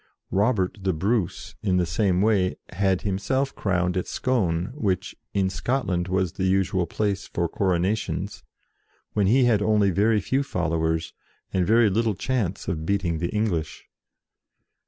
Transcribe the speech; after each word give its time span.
Robert 0.31 0.79
the 0.81 0.93
Bruce, 0.93 1.53
in 1.61 1.77
the 1.77 1.85
same 1.85 2.23
way, 2.23 2.55
had 2.69 3.03
himself 3.03 3.53
crowned 3.53 3.95
at 3.95 4.07
Scone, 4.07 4.71
which, 4.73 5.15
in 5.35 5.47
Scotland, 5.47 6.07
was 6.07 6.31
the 6.31 6.45
usual 6.45 6.87
place 6.87 7.27
for 7.27 7.47
coronations, 7.47 8.43
when 9.13 9.27
he 9.27 9.43
had 9.43 9.61
only 9.61 9.91
very 9.91 10.19
few 10.19 10.41
followers, 10.41 11.13
and 11.53 11.67
very 11.67 11.87
little 11.91 12.15
chance 12.15 12.67
of 12.67 12.83
beating 12.83 13.19
the 13.19 13.29
English. 13.29 13.85